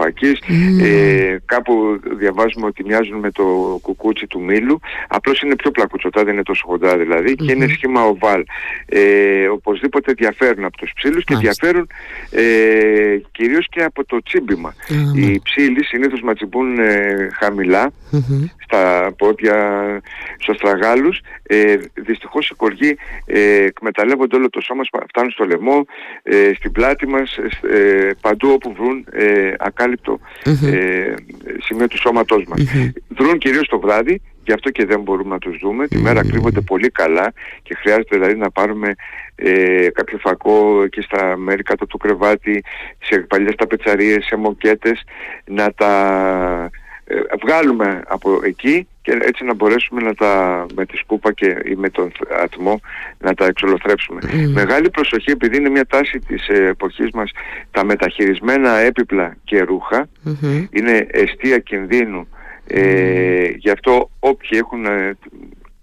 ε, 0.80 1.36
κάπου 1.44 2.00
διαβάζουμε 2.18 2.66
ότι 2.66 2.84
μοιάζουν 2.84 3.18
με 3.18 3.30
το 3.30 3.44
κουκούτσι 3.82 4.26
του 4.26 4.42
μήλου. 4.42 4.80
Απλώς 5.08 5.40
είναι 5.40 5.56
πιο 5.56 5.70
πλακουτσοτά 5.70 6.24
δεν 6.24 6.32
είναι 6.32 6.42
τόσο 6.42 6.64
χοντρά 6.66 6.96
δηλαδή 6.96 7.34
και 7.34 7.52
είναι 7.52 7.66
σχήμα 7.66 8.04
οβάλ. 8.04 8.44
Ε, 8.86 9.46
οπωσδήποτε 9.46 10.12
διαφέρουν 10.12 10.64
από 10.64 10.76
τους 10.76 10.92
ψήλους 10.94 11.24
και 11.24 11.36
διαφέρουν 11.36 11.88
ε, 12.30 13.16
κυρίως 13.32 13.68
και 13.68 13.82
από 13.82 14.04
το 14.04 14.22
τσιμπημα 14.22 14.74
οι 15.14 15.40
ψήλοι 15.42 15.84
συνήθως 15.84 16.20
ματσιμπούν 16.20 16.78
ε, 16.78 17.28
χαμηλά 17.38 17.92
στα 18.64 19.12
πόδια, 19.18 19.56
στους 20.38 20.58
τραγάλους 20.58 21.20
ε, 21.42 21.74
δυστυχώς 21.94 22.48
οι 22.48 22.54
κοργοί 22.54 22.96
ε, 23.26 23.40
εκμεταλλεύονται 23.40 24.12
όλο 24.33 24.50
το 24.50 24.61
σώμα, 24.61 24.83
φτάνουν 25.09 25.31
στο 25.31 25.45
λαιμό, 25.45 25.87
ε, 26.23 26.50
στην 26.54 26.73
πλάτη 26.73 27.07
μας, 27.07 27.37
ε, 27.73 28.11
παντού 28.21 28.49
όπου 28.50 28.75
βρουν 28.76 29.07
ε, 29.12 29.52
ακάλυπτο 29.59 30.19
ε, 30.45 31.14
σημείο 31.59 31.88
του 31.88 31.99
σώματός 31.99 32.45
μας. 32.49 32.62
Δρούν 33.09 33.38
κυρίως 33.38 33.69
το 33.69 33.78
βράδυ 33.78 34.21
γι' 34.45 34.52
αυτό 34.52 34.71
και 34.71 34.85
δεν 34.85 35.00
μπορούμε 35.00 35.31
να 35.31 35.38
τους 35.38 35.59
δούμε. 35.59 35.88
Τη 35.88 35.99
μέρα 35.99 36.26
κρύβονται 36.26 36.61
πολύ 36.61 36.90
καλά 36.90 37.33
και 37.62 37.75
χρειάζεται 37.75 38.16
δηλαδή 38.16 38.37
να 38.37 38.50
πάρουμε 38.50 38.95
ε, 39.35 39.88
κάποιο 39.92 40.19
φακό 40.19 40.83
εκεί 40.83 41.00
στα 41.00 41.37
μέρη 41.37 41.62
κάτω 41.62 41.87
του 41.87 41.99
κρεβάτι, 41.99 42.64
σε 42.99 43.19
παλιές 43.19 43.54
ταπετσαρίες, 43.54 44.25
σε 44.25 44.37
μοκέτες, 44.37 45.02
να 45.45 45.73
τα 45.73 46.71
ε, 47.04 47.16
βγάλουμε 47.42 48.02
από 48.07 48.40
εκεί 48.45 48.87
και 49.02 49.18
έτσι 49.21 49.44
να 49.44 49.54
μπορέσουμε 49.54 50.02
να 50.02 50.14
τα 50.14 50.66
με 50.75 50.87
τη 50.87 50.97
σκούπα 50.97 51.32
και 51.32 51.56
ή 51.64 51.75
με 51.75 51.90
τον 51.90 52.12
ατμό 52.42 52.80
να 53.18 53.35
τα 53.35 53.47
εξολοθρέψουμε. 53.47 54.21
Μεγάλη 54.52 54.90
προσοχή 54.90 55.30
επειδή 55.30 55.56
είναι 55.56 55.68
μια 55.68 55.87
τάση 55.87 56.18
της 56.18 56.49
εποχής 56.49 57.11
μας 57.12 57.30
τα 57.71 57.85
μεταχειρισμένα 57.85 58.71
έπιπλα 58.78 59.37
και 59.44 59.62
ρουχα 59.62 60.09
είναι 60.71 61.06
αιστεία 61.11 61.59
κινδύνου 61.59 62.28
ε, 62.66 63.49
γι' 63.56 63.71
αυτό 63.71 64.11
όποιοι 64.18 64.59
έχουν 64.62 64.85
ε, 64.85 65.16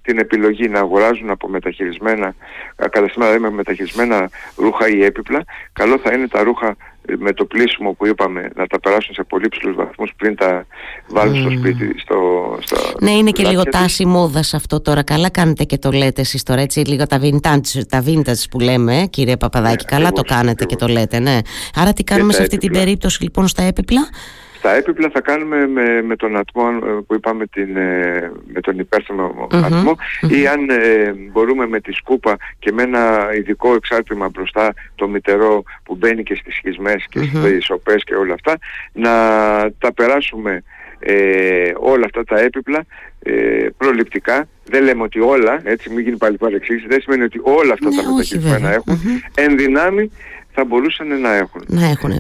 την 0.10 0.20
επιλογή 0.20 0.68
να 0.68 0.80
αγοράζουν 0.80 1.30
από 1.30 1.48
μεταχειρισμένα 1.48 2.36
καταστήματα 2.76 3.40
με 3.40 3.50
μεταχειρισμένα 3.50 4.30
ρούχα 4.56 4.88
ή 4.90 5.04
έπιπλα 5.04 5.44
καλό 5.74 6.00
θα 6.04 6.14
είναι 6.14 6.28
τα 6.28 6.44
ρούχα 6.44 6.76
με 7.18 7.34
το 7.34 7.46
πλήσιμο 7.46 7.92
που 7.92 8.08
είπαμε 8.08 8.50
να 8.56 8.68
τα 8.68 8.80
περάσουν 8.80 9.14
σε 9.14 9.24
πολύ 9.24 9.48
ψηλούς 9.50 9.76
βαθμούς 9.76 10.12
πριν 10.18 10.36
τα 10.36 10.66
βάλουν 11.08 11.36
στο 11.36 11.50
σπίτι 11.50 12.00
στο, 12.00 12.18
στο 12.62 12.78
Ναι 13.00 13.12
είναι 13.12 13.32
και 13.32 13.44
λίγο 13.44 13.64
τάση 13.64 14.06
μόδας 14.06 14.54
αυτό 14.54 14.82
τώρα. 14.82 15.04
Καλά 15.04 15.30
κάνετε 15.30 15.64
και 15.64 15.78
το 15.78 15.92
λέτε 15.92 16.22
εσείς 16.22 16.44
τώρα 16.44 16.62
έτσι 16.62 16.80
λίγο 16.80 17.08
τα 17.08 17.20
vintage, 17.22 17.82
τα 17.90 18.04
vintage 18.06 18.44
που 18.52 18.60
λέμε 18.60 19.08
κύριε 19.10 19.38
Παπαδάκη. 19.38 19.86
Ναι, 19.90 19.98
καλά 19.98 20.12
το 20.12 20.22
κάνετε 20.22 20.66
και 20.66 20.76
το 20.76 20.88
λέτε 20.88 21.20
ναι. 21.20 21.38
Άρα 21.76 21.94
τι 21.94 22.04
κάνουμε 22.04 22.34
σε 22.34 22.42
αυτή 22.42 22.58
την 22.58 22.72
περίπτωση 22.72 23.24
λοιπόν 23.24 23.48
στα 23.48 23.64
έπιπλα; 23.64 24.10
Στα 24.60 24.76
έπιπλα 24.76 25.10
θα 25.14 25.22
κάνουμε 25.22 25.68
με, 25.68 26.02
με 26.02 26.16
τον 26.16 26.38
ατμό 26.38 26.80
ε, 26.84 26.90
που 27.08 27.14
είπαμε 27.14 27.46
την, 27.46 27.78
ε, 27.78 28.32
με 28.54 28.60
τον 28.62 28.80
υπερθυμο 28.80 29.48
ατμο 29.52 29.96
ή 30.30 30.48
αν 30.48 30.70
ε, 30.70 31.14
μπορούμε 31.32 31.68
με 31.68 31.80
τη 31.80 31.92
σκούπα 31.92 32.38
και 32.60 32.72
με 32.72 32.84
ένα 32.84 33.30
ειδικό 33.38 33.74
εξάρτημα 33.74 34.30
μπροστά 34.30 34.74
το 34.96 35.08
μητερό 35.08 35.64
που 35.84 35.96
μπαίνει 35.96 36.24
και 36.24 36.36
στις 36.36 36.56
σχισμές 36.56 37.06
και 37.10 37.20
στις 37.20 37.66
σοπές 37.66 38.04
και 38.04 38.16
όλα 38.16 38.34
αυτά 38.34 38.58
να 38.92 39.12
τα 39.80 39.94
περάσουμε 39.94 40.64
ε, 41.00 41.72
όλα 41.78 42.06
αυτά 42.06 42.24
τα 42.24 42.40
έπιπλα 42.40 42.86
ε, 43.24 43.68
προληπτικά. 43.78 44.48
Δεν 44.66 44.84
λέμε 44.84 45.04
ότι 45.04 45.20
όλα, 45.20 45.62
έτσι 45.64 45.90
μην 45.90 46.00
γίνει 46.00 46.18
πάλι 46.18 46.38
παρεξήγηση, 46.38 46.88
δεν 46.88 47.02
σημαίνει 47.02 47.24
ότι 47.24 47.40
όλα 47.44 47.74
αυτά 47.74 47.90
ναι, 47.90 47.96
τα 47.96 48.04
μεταχειρισμένα 48.10 48.74
έχουν. 48.74 49.00
Εν 49.36 49.58
δυνάμει 49.58 50.12
θα 50.60 50.66
μπορούσαν 50.66 51.22
να 51.22 51.36
έχουν. 51.36 51.64
Να 51.68 51.86
έχουν. 51.86 52.12
Ε, 52.12 52.18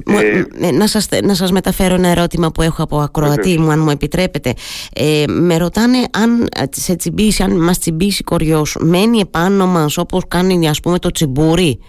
ε, 0.61 0.71
να, 0.71 0.87
σας, 0.87 1.07
να 1.23 1.33
σας 1.33 1.51
μεταφέρω 1.51 1.95
ένα 1.95 2.07
ερώτημα 2.07 2.51
που 2.51 2.61
έχω 2.61 2.83
από 2.83 2.99
ακροατή 2.99 3.59
μου, 3.59 3.71
αν 3.71 3.79
μου 3.79 3.89
επιτρέπετε. 3.89 4.53
Ε, 4.95 5.23
με 5.27 5.57
ρωτάνε 5.57 5.97
αν 6.11 6.47
σε 6.69 6.95
τσιμπήσει, 6.95 7.43
αν 7.43 7.63
μας 7.63 7.79
τσιμπήσει 7.79 8.23
κοριός, 8.23 8.77
μένει 8.79 9.19
επάνω 9.19 9.67
μας 9.67 9.97
όπως 9.97 10.23
κάνει 10.27 10.69
ας 10.69 10.79
πούμε 10.79 10.99
το 10.99 11.11
τσιμπούρι; 11.11 11.79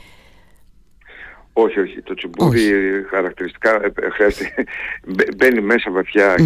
Όχι, 1.53 1.81
όχι. 1.81 2.03
Το 2.03 2.15
τσιμπούρι 2.15 2.61
χαρακτηριστικά 3.11 3.71
ε, 3.75 4.11
χρειάζεται, 4.11 4.65
μπαίνει 5.37 5.61
μέσα 5.61 5.91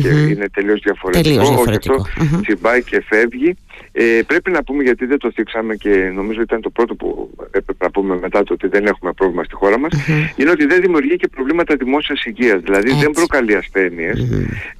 και 0.03 0.09
είναι 0.09 0.49
τελείως 0.53 0.81
διαφορετικό. 0.81 1.29
Τελείως 1.29 1.49
διαφορετικό. 1.49 1.95
Όχι 1.95 2.11
αυτό 2.21 2.41
τσιμπάει 2.41 2.83
και 2.83 3.03
φεύγει. 3.09 3.57
Ε, 3.93 4.21
πρέπει 4.27 4.51
να 4.51 4.65
πούμε 4.65 4.83
γιατί 4.83 5.07
δεν 5.07 5.19
το 5.19 5.31
θίξαμε 5.35 5.75
και 5.75 6.11
νομίζω 6.15 6.41
ήταν 6.41 6.61
το 6.61 6.71
πρώτο 6.71 6.95
που 6.95 7.31
έπρεπε 7.51 7.85
να 7.85 7.91
πούμε 7.91 8.19
μετά 8.19 8.43
το 8.43 8.53
ότι 8.53 8.69
δεν 8.69 8.87
έχουμε 8.87 9.13
πρόβλημα 9.13 9.45
στη 9.45 9.55
χώρα 9.55 9.79
μας 9.79 9.93
είναι 10.37 10.51
ότι 10.51 10.67
δεν 10.67 10.81
δημιουργεί 10.81 11.17
και 11.17 11.29
προβλήματα 11.29 11.77
δημόσιας 11.77 12.25
υγείας. 12.25 12.61
Δηλαδή 12.61 12.93
δεν 12.93 13.11
προκαλεί 13.11 13.59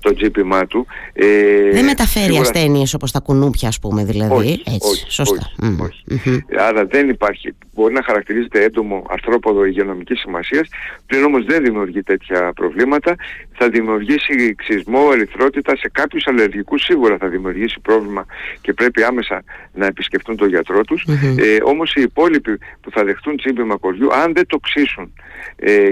το 0.01 0.15
τζίπημά 0.15 0.67
του. 0.67 0.87
Ε, 1.13 1.27
δεν 1.73 1.85
μεταφέρει 1.85 2.25
σίγουρα... 2.25 2.41
ασθένειες 2.41 2.95
όπως 2.95 3.11
τα 3.11 3.21
κουνούπια 3.21 3.69
ας 3.69 3.79
πούμε 3.79 4.05
δηλαδή. 4.05 4.35
Όχι, 4.35 4.63
Έτσι, 4.67 4.91
όχι, 4.91 5.11
σωστά. 5.11 5.51
όχι, 5.81 6.45
άρα 6.59 6.85
δεν 6.87 7.09
υπάρχει. 7.09 7.55
Μπορεί 7.75 7.95
να 7.95 8.03
χαρακτηρίζεται 8.03 8.63
έντομο 8.63 9.07
αρθρόποδο 9.11 9.65
υγειονομικής 9.65 10.21
σημασίας. 10.21 10.69
Πλην 11.07 11.25
όμως 11.25 11.45
δεν 11.45 11.63
δημιουργεί 11.63 12.03
τέτοια 12.03 12.53
προβλήματα 12.53 13.17
θα 13.53 13.69
δημιουργήσει 13.69 14.55
ξυσμό, 14.55 15.09
ερυθρότητα. 15.13 15.77
Σε 15.77 15.89
κάποιους 15.93 16.27
αλλεργικούς 16.27 16.83
σίγουρα 16.83 17.17
θα 17.19 17.29
δημιουργήσει 17.29 17.81
πρόβλημα 17.81 18.27
και 18.61 18.73
πρέπει 18.73 18.84
άμεσα 19.03 19.43
να 19.73 19.87
επισκεφτούν 19.87 20.37
τον 20.37 20.49
γιατρό 20.49 20.81
τους. 20.81 21.07
Ε, 21.37 21.59
όμως 21.63 21.95
οι 21.95 22.01
υπόλοιποι 22.01 22.59
που 22.81 22.91
θα 22.91 23.05
δεχτούν 23.05 23.37
τσίμπημα 23.37 23.77
κοριού, 23.77 24.15
αν 24.15 24.33
δεν 24.35 24.47
το 24.47 24.59
ξύσουν 24.59 25.13
ε, 25.57 25.89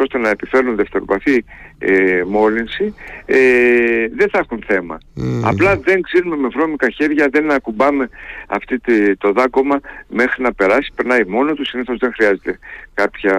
ώστε 0.00 0.18
να 0.18 0.28
επιφέρουν 0.28 0.76
δευτεροπαθή 0.76 1.44
ε, 1.78 2.22
μόλυνση, 2.26 2.94
ε, 3.26 3.36
δεν 4.16 4.28
θα 4.30 4.38
έχουν 4.38 4.62
θέμα. 4.66 4.98
Απλά 5.42 5.76
δεν 5.76 6.02
ξύνουμε 6.02 6.36
με 6.36 6.48
βρώμικα 6.48 6.88
χέρια, 6.90 7.28
δεν 7.30 7.50
ακουμπάμε 7.50 8.08
αυτή 8.46 8.80
το 9.18 9.32
δάκωμα 9.32 9.80
μέχρι 10.08 10.42
να 10.42 10.52
περάσει, 10.52 10.92
περνάει 10.94 11.24
μόνο 11.24 11.54
του, 11.54 11.66
συνήθως 11.66 11.98
δεν 11.98 12.12
χρειάζεται 12.12 12.58
κάποια 12.94 13.36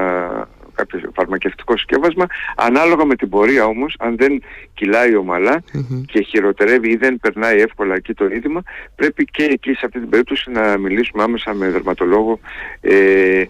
κάποιο 0.79 1.11
φαρμακευτικό 1.15 1.77
συσκεύασμα. 1.77 2.25
Ανάλογα 2.55 3.05
με 3.05 3.15
την 3.15 3.29
πορεία 3.29 3.65
όμως, 3.65 3.95
αν 3.99 4.17
δεν 4.17 4.41
κυλάει 4.73 5.15
ομαλά 5.15 5.63
και 6.05 6.21
χειροτερεύει 6.21 6.89
ή 6.89 6.95
δεν 6.95 7.19
περνάει 7.19 7.61
εύκολα 7.61 7.95
εκεί 7.95 8.13
το 8.13 8.25
είδημα, 8.25 8.61
πρέπει 8.95 9.25
και 9.25 9.43
εκεί 9.43 9.73
σε 9.73 9.85
αυτή 9.85 9.99
την 9.99 10.09
περίπτωση 10.09 10.51
να 10.51 10.77
μιλήσουμε 10.77 11.23
άμεσα 11.23 11.53
με 11.53 11.69
δερματολόγο 11.69 12.39
ε, 12.81 13.43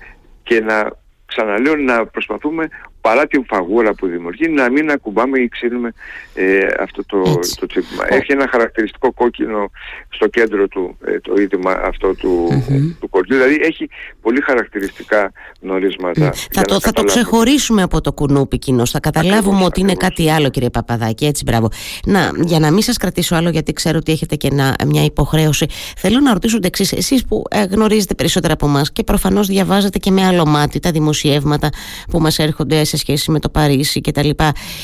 και 0.44 0.60
να 0.62 0.92
ξαναλέω 1.26 1.76
να 1.76 2.06
προσπαθούμε 2.06 2.70
παρά 3.02 3.28
την 3.28 3.46
φαγούρα 3.46 3.94
που 3.94 4.08
δημιουργεί 4.08 4.48
να 4.48 4.72
μην 4.72 4.92
ακουμπάμε 4.92 5.40
ή 5.40 5.48
ξύνουμε 5.48 5.94
ε, 6.34 6.68
αυτό 6.80 7.06
το, 7.06 7.40
το 7.60 7.66
τσίπημα. 7.66 8.04
Έχει 8.08 8.32
ένα 8.32 8.48
χαρακτηριστικό 8.52 9.14
κόκκινο 9.14 9.72
στο 10.10 10.28
κέντρο 10.28 10.68
του 10.68 10.98
ε, 11.06 11.20
το 11.20 11.34
είδημα 11.42 11.72
αυτό 11.84 12.16
του, 12.16 12.48
mm 12.52 12.96
του 13.00 13.10
κορδιού. 13.10 13.36
Δηλαδή 13.38 13.60
έχει 13.62 13.90
πολύ 14.22 14.42
χαρακτηριστικά 14.42 15.32
νορίσματα. 15.60 16.34
Θα, 16.52 16.62
το, 16.62 16.80
θα 16.80 16.92
το 16.92 17.04
ξεχωρίσουμε 17.04 17.82
από 17.82 18.02
το 18.02 18.12
κουνούπι 18.12 18.58
κοινό. 18.58 18.86
Θα 18.86 19.00
καταλάβουμε 19.00 19.64
ότι 19.64 19.80
είναι 19.80 19.94
κάτι 19.94 20.32
άλλο 20.32 20.50
κύριε 20.50 20.70
Παπαδάκη. 20.70 21.26
Έτσι 21.26 21.44
μπράβο. 21.44 21.70
Να, 22.06 22.32
για 22.36 22.60
να 22.60 22.72
μην 22.72 22.82
σας 22.82 22.98
κρατήσω 22.98 23.36
άλλο 23.36 23.50
γιατί 23.50 23.74
ξέρω 23.74 23.98
ότι 23.98 24.12
έχετε 24.12 24.36
και 24.36 24.52
μια 24.86 25.04
υποχρέωση. 25.04 25.66
Θέλω 25.98 26.20
να 26.20 26.34
ρωτήσω 26.34 26.60
το 26.60 26.68
εξής. 26.68 26.92
Εσείς 26.92 27.26
που 27.26 27.44
ε, 27.50 27.64
γνωρίζετε 27.64 28.14
περισσότερα 28.16 28.54
από 28.54 28.66
εμάς 28.66 28.92
και 28.92 29.04
προφανώς 29.04 29.48
διαβάζετε 29.48 29.98
και 29.98 30.12
με 30.12 30.26
άλλο 30.26 30.46
μάτι 30.46 30.80
τα 30.80 30.92
δημοσιεύματα 30.92 31.70
που 32.12 32.20
μας 32.20 32.40
έρχονται 32.40 32.84
σε 32.84 32.98
σχέση 33.00 33.32
με 33.32 33.40
το 33.40 33.50
Παρίσι 33.50 34.02
κτλ. 34.02 34.30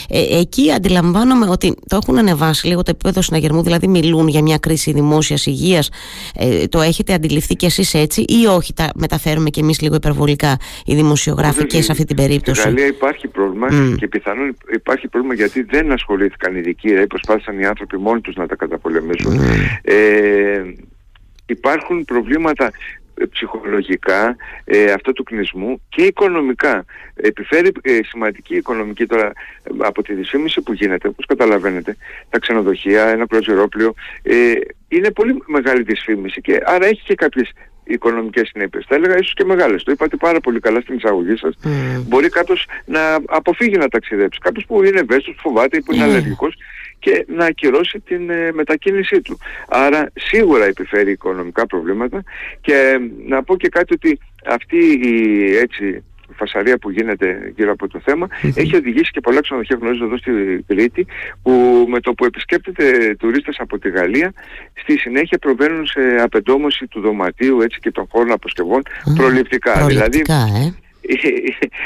Ε, 0.10 0.40
εκεί 0.40 0.72
αντιλαμβάνομαι 0.72 1.50
ότι 1.50 1.76
το 1.88 2.00
έχουν 2.02 2.18
ανεβάσει 2.18 2.68
λίγο 2.68 2.84
το 2.84 2.92
επίπεδο 2.92 3.22
συναγερμού, 3.22 3.64
δηλαδή 3.64 3.88
μιλούν 3.88 4.28
για 4.28 4.42
μια 4.42 4.58
κρίση 4.58 4.92
δημόσιας 4.92 5.46
υγείας. 5.46 5.90
Ε, 6.36 6.68
το 6.68 6.82
έχετε 6.82 7.14
αντιληφθεί 7.14 7.56
κι 7.56 7.66
εσείς 7.66 7.94
έτσι, 7.94 8.22
ή 8.22 8.46
όχι, 8.46 8.74
τα 8.74 8.92
μεταφέρουμε 8.96 9.50
κι 9.50 9.60
εμείς 9.60 9.82
λίγο 9.82 9.96
υπερβολικά 9.96 10.58
οι 10.86 10.96
δημοσιογράφοι 10.96 11.66
και 11.66 11.82
σε 11.82 11.92
αυτή 11.92 12.06
την 12.06 12.16
περίπτωση; 12.16 12.60
Στην 12.60 12.72
Γαλλία 12.74 12.88
υπάρχει 12.88 13.28
πρόβλημα 13.28 13.68
και 13.98 14.08
πιθανόν 14.08 14.56
υπάρχει 14.74 15.08
πρόβλημα 15.08 15.34
γιατί 15.34 15.64
δεν 15.64 15.92
ασχολήθηκαν 15.92 16.56
οι 16.56 16.60
ειδικοί, 16.60 16.88
δηλαδή 16.88 17.08
προσπάθησαν 17.08 17.60
οι 17.60 17.66
άνθρωποι 17.66 17.98
μόνοι 17.98 18.22
τους 18.22 18.36
να 18.36 18.48
τα 18.48 18.56
καταπολεμήσουν. 18.56 19.40
Ε, 19.82 20.62
υπάρχουν 21.46 22.06
προβλήματα 22.06 22.72
ψυχολογικά 23.30 24.36
ε, 24.66 24.92
αυτό 24.92 25.14
του 25.14 25.24
κνισμού 25.24 25.82
και 25.90 26.04
οικονομικά. 26.04 26.86
Επιφέρει 27.16 27.72
ε, 27.82 28.00
σημαντική 28.04 28.56
οικονομική 28.56 29.06
τώρα 29.06 29.32
από 29.78 30.04
τη 30.04 30.14
δυσφήμιση 30.14 30.62
που 30.62 30.74
γίνεται, 30.74 31.08
όπως 31.08 31.26
καταλαβαίνετε, 31.26 31.98
τα 32.30 32.40
ξενοδοχεία, 32.40 33.06
ένα 33.08 33.28
προτζερόπλιο, 33.28 33.94
ε, 34.24 34.54
είναι 34.88 35.12
πολύ 35.12 35.44
μεγάλη 35.46 35.84
δυσφήμιση 35.84 36.42
και 36.42 36.62
άρα 36.66 36.86
έχει 36.86 37.02
και 37.04 37.16
κάποιες 37.16 37.52
οικονομικές 37.86 38.48
συνέπειες. 38.48 38.86
Θα 38.88 38.96
έλεγα 38.96 39.18
ίσως 39.18 39.34
και 39.34 39.44
μεγάλες. 39.44 39.84
Το 39.84 39.92
είπατε 39.92 40.16
πάρα 40.16 40.40
πολύ 40.40 40.60
καλά 40.60 40.82
στην 40.82 40.96
εισαγωγή 40.96 41.36
σας. 41.38 41.56
Μπορεί 42.08 42.30
κάποιος 42.30 42.68
να 42.86 43.16
αποφύγει 43.26 43.78
να 43.78 43.88
ταξιδέψει. 43.88 44.40
Κάποιος 44.40 44.66
που 44.66 44.84
είναι 44.84 45.00
ευαίσθητος, 45.00 45.40
φοβάται 45.42 45.78
ή 45.78 45.82
που 45.82 45.94
είναι 45.94 46.06
mm. 46.06 46.08
αλλεργικός 46.08 46.56
και 47.00 47.26
να 47.28 47.46
ακυρώσει 47.46 48.00
την 48.00 48.30
ε, 48.30 48.52
μετακίνησή 48.52 49.22
του. 49.22 49.38
Άρα 49.70 50.12
σίγουρα 50.14 50.66
επιφέρει 50.66 51.12
οικονομικά 51.12 51.66
προβλήματα 51.66 52.24
και 52.62 53.00
να 53.28 53.44
πω 53.44 53.58
και 53.58 53.70
κάτι 53.70 53.94
ότι 53.94 54.20
αυτή 54.46 54.78
η 54.78 55.56
έτσι 55.56 56.04
φασαρία 56.38 56.78
που 56.78 56.90
γίνεται 56.92 57.52
γύρω 57.56 57.72
από 57.72 57.88
το 57.88 58.02
θεμα 58.06 58.28
έχει 58.56 58.76
οδηγήσει 58.76 59.12
και 59.12 59.20
πολλά 59.20 59.42
ξενοδοχεία 59.42 59.78
γνωρίζω 59.82 60.06
εδώ 60.06 60.18
στη 60.18 60.32
Κρήτη 60.68 61.06
που 61.42 61.86
με 61.90 62.00
το 62.00 62.14
που 62.14 62.26
επισκέπτεται 62.26 63.16
τουρίστες 63.20 63.56
από 63.60 63.80
τη 63.80 63.90
Γαλλία 63.90 64.34
στη 64.74 64.98
συνέχεια 64.98 65.38
προβαίνουν 65.38 65.86
σε 65.86 66.02
απεντόμωση 66.22 66.88
του 66.88 67.02
δωματίου 67.02 67.62
έτσι 67.62 67.80
και 67.80 67.92
των 67.92 68.08
χώρων 68.12 68.32
αποσκευών 68.32 68.82
προληπτικά. 69.16 69.86
Δηλαδή 69.86 70.22
ε. 70.28 70.74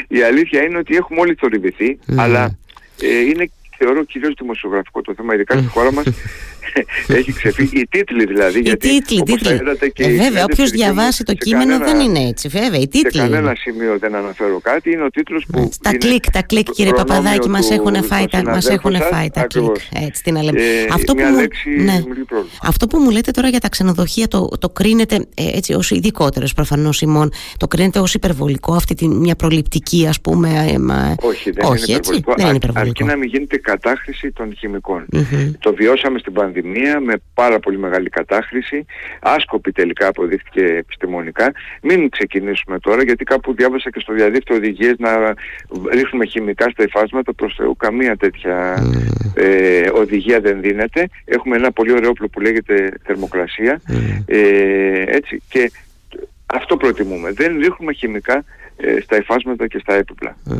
η, 0.17 0.21
αλήθεια 0.23 0.63
είναι 0.63 0.77
ότι 0.77 0.95
έχουμε 0.95 1.19
όλοι 1.19 1.35
θορυβηθεί 1.39 1.99
αλλά 2.15 2.57
ε, 3.01 3.19
είναι 3.19 3.49
θεωρώ 3.79 4.03
κυρίως 4.03 4.33
δημοσιογραφικό 4.39 5.01
το 5.01 5.13
θέμα, 5.15 5.33
ειδικά 5.33 5.57
στη 5.57 5.67
χώρα 5.67 5.91
μας, 5.93 6.05
έχει 7.19 7.33
ξεφύγει. 7.33 7.79
Οι 7.79 7.87
τίτλοι 7.89 8.25
δηλαδή. 8.25 8.57
Οι 8.57 8.61
γιατί, 8.61 8.87
τίτλοι, 8.87 9.19
όπως 9.21 9.35
τίτλοι. 9.41 9.53
είδατε 9.55 9.87
και 9.87 10.03
ε, 10.03 10.07
η 10.07 10.17
βέβαια, 10.17 10.27
όποιο 10.27 10.35
συνέντευξη 10.35 10.63
δική 10.63 10.85
μου, 10.85 10.93
διαβάσει 10.93 11.23
το 11.23 11.31
σε 11.31 11.37
κείμενο 11.37 11.71
κανένα- 11.79 11.85
δεν 11.91 11.99
είναι 11.99 12.19
έτσι. 12.27 12.47
Βέβαια, 12.47 12.77
οι 12.79 12.81
Σε 12.81 12.87
τίτλοι. 12.87 13.19
κανένα 13.19 13.55
σημείο 13.55 13.97
δεν 13.99 14.15
αναφέρω 14.15 14.59
κάτι. 14.61 14.91
Είναι 14.91 15.03
ο 15.03 15.09
τίτλος 15.09 15.45
που. 15.51 15.69
Τα 15.81 15.89
είναι 15.89 15.97
κλικ, 15.97 16.31
τα 16.31 16.41
κλικ, 16.41 16.65
το 16.65 16.71
κύριε 16.71 16.91
προνόμιο 16.91 17.21
Παπαδάκη, 17.21 17.49
μα 17.49 17.59
του- 17.59 17.67
έχουν 17.73 17.93
του 17.93 18.03
φάει 18.03 18.25
τα, 18.27 18.37
μας 18.43 18.63
συναδέλφου 18.63 18.87
έχουν 18.87 18.95
σας. 19.01 19.07
φάει 19.09 19.29
τα 19.29 19.41
κλικ. 19.43 19.63
Ακριβώς. 19.63 19.89
Έτσι, 20.07 20.23
τι 20.23 20.31
να 20.31 20.43
λέμε. 20.43 20.61
Ε, 20.61 20.65
Αυτό 20.93 21.13
που 21.13 21.19
μια 21.21 21.31
μου- 21.31 21.39
λέξη 21.39 21.69
ναι. 21.69 21.75
δημιουργεί 21.97 22.23
πρόβλημα. 22.23 22.53
Αυτό 22.63 22.87
που 22.87 22.97
μου 22.97 23.09
λέτε 23.09 23.31
τώρα 23.31 23.47
για 23.47 23.59
τα 23.59 23.69
ξενοδοχεία 23.69 24.27
το, 24.27 24.47
το 24.59 24.69
κρίνετε 24.69 25.15
ε, 25.15 25.57
έτσι 25.57 25.73
ως 25.73 25.91
ειδικότερος 25.91 26.53
προφανώς 26.53 27.01
ημών 27.01 27.31
το 27.57 27.67
κρίνετε 27.67 27.99
ως 27.99 28.13
υπερβολικό 28.13 28.73
αυτή 28.73 28.93
τη, 28.95 29.07
μια 29.07 29.35
προληπτική 29.35 30.05
ας 30.07 30.21
πούμε 30.21 30.49
ε, 30.73 30.77
μα- 30.79 31.15
Όχι, 31.21 31.51
δεν 31.51 31.65
όχι 31.65 31.83
είναι 31.87 31.97
έτσι, 31.97 32.15
υπερβολικό. 32.15 32.33
δεν 32.37 32.45
είναι 32.45 32.53
Α- 32.53 32.55
υπερβολικό. 32.55 32.89
Αρκεί 32.89 33.03
να 33.03 33.15
μην 33.15 33.29
γίνεται 33.29 33.57
κατάχρηση 33.57 34.31
των 34.31 34.55
χημικών. 34.57 35.05
Μμμ. 35.11 35.51
Το 35.59 35.73
βιώσαμε 35.73 36.19
στην 36.19 36.33
πανδημία 36.33 36.58
με 36.99 37.13
πάρα 37.33 37.59
πολύ 37.59 37.77
μεγάλη 37.77 38.09
κατάχρηση. 38.09 38.85
Άσκοπη 39.19 39.71
τελικά 39.71 40.07
αποδείχθηκε 40.07 40.63
επιστημονικά. 40.63 41.51
Μην 41.81 42.09
ξεκινήσουμε 42.09 42.79
τώρα, 42.79 43.03
γιατί 43.03 43.23
κάπου 43.23 43.53
διάβασα 43.53 43.89
και 43.89 43.99
στο 43.99 44.13
διαδίκτυο 44.13 44.55
οδηγίες 44.55 44.95
να 44.97 45.33
ρίχνουμε 45.91 46.25
χημικά 46.25 46.69
στα 46.69 46.83
υφάσματα. 46.83 47.33
Προς 47.33 47.55
Θεού, 47.57 47.75
καμία 47.75 48.17
τέτοια 48.17 48.83
ε, 49.33 49.89
οδηγία 49.93 50.39
δεν 50.39 50.61
δίνεται. 50.61 51.09
Έχουμε 51.25 51.55
ένα 51.55 51.71
πολύ 51.71 51.91
ωραίο 51.91 52.09
όπλο 52.09 52.27
που 52.27 52.39
λέγεται 52.39 52.91
θερμοκρασία. 53.03 53.81
Ε, 54.25 55.03
έτσι, 55.07 55.41
και 55.49 55.71
αυτό 56.45 56.77
προτιμούμε. 56.77 57.31
Δεν 57.31 57.59
ρίχνουμε 57.59 57.93
χημικά 57.93 58.35
ε, 58.35 58.43
στα 59.03 59.17
υφάσματα 59.17 59.67
και 59.67 59.79
στα 59.81 59.93
έπιπλα. 59.93 60.35
Μμ. 60.43 60.59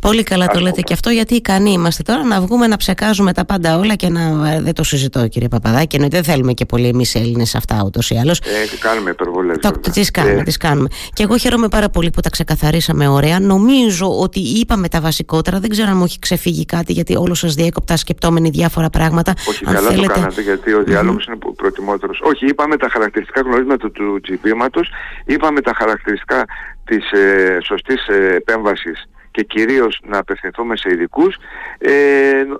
Πολύ 0.00 0.22
καλά 0.22 0.44
το 0.44 0.50
Άσκοπα. 0.50 0.68
λέτε 0.70 0.80
και 0.80 0.92
αυτό 0.92 1.10
γιατί 1.10 1.34
ικανοί 1.34 1.70
είμαστε 1.72 2.02
τώρα 2.02 2.24
να 2.24 2.40
βγούμε 2.40 2.66
να 2.66 2.76
ψεκάζουμε 2.76 3.32
τα 3.32 3.44
πάντα 3.44 3.78
όλα 3.78 3.94
και 3.94 4.08
να 4.08 4.50
ε, 4.52 4.60
δεν 4.60 4.74
το 4.74 4.82
συζητώ 4.84 5.28
κύριε 5.28 5.48
Παπαδάκη 5.48 5.94
εννοείται 5.96 6.20
δεν 6.20 6.24
θέλουμε 6.32 6.52
και 6.52 6.64
πολύ 6.64 6.88
εμείς 6.88 7.14
Έλληνες 7.14 7.54
αυτά 7.54 7.82
ούτως 7.84 8.10
ή 8.10 8.16
άλλως 8.18 8.38
Ε, 8.40 8.44
κάνουμε 8.80 9.10
υπερβολές. 9.10 9.56
Το, 9.58 9.68
βέβαια. 9.68 9.92
τις 9.92 10.10
κάνουμε, 10.10 10.40
Ε, 10.40 10.42
τις 10.42 10.56
κάνουμε. 10.56 10.88
Και 11.12 11.22
εγώ 11.22 11.36
χαίρομαι 11.36 11.68
πάρα 11.68 11.88
πολύ 11.88 12.10
που 12.10 12.20
τα 12.20 12.30
ξεκαθαρίσαμε 12.30 13.08
ωραία. 13.08 13.40
Νομίζω 13.40 14.18
ότι 14.20 14.40
είπαμε 14.40 14.88
τα 14.88 15.00
βασικότερα. 15.00 15.58
Δεν 15.60 15.70
ξέρω 15.70 15.90
αν 15.90 15.96
μου 15.96 16.04
έχει 16.04 16.18
ξεφύγει 16.18 16.64
κάτι, 16.64 16.92
γιατί 16.92 17.16
όλο 17.16 17.34
σας 17.34 17.54
διέκοπτα 17.54 17.96
σκεπτόμενοι 17.96 18.48
διάφορα 18.50 18.90
πράγματα. 18.90 19.32
Όχι, 19.48 19.64
αν 19.66 19.74
καλά 19.74 19.88
θέλετε... 19.88 20.06
το 20.06 20.12
κάνατε 20.12 20.42
γιατί 20.42 20.72
ο 20.72 20.82
διάλογος 20.82 21.26
είναι 21.26 21.36
προ- 21.36 21.54
προτιμότερος. 21.56 22.20
Όχι, 22.24 22.46
είπαμε 22.46 22.76
τα 22.76 22.88
χαρακτηριστικά 22.90 23.40
γνωρίσματα 23.40 23.90
του 23.90 24.20
τσιπήματος, 24.22 24.88
είπαμε 25.26 25.60
τα 25.60 25.72
χαρακτηριστικά 25.74 26.44
της 26.86 27.10
ε, 27.10 27.58
σωστής 27.62 28.06
ε, 28.06 28.34
επέμβασης 28.34 29.08
και 29.36 29.42
κυρίως 29.42 30.00
να 30.04 30.18
απευθυνθούμε 30.18 30.76
σε 30.76 30.88
ειδικούς. 30.92 31.36
Ε, 31.78 31.90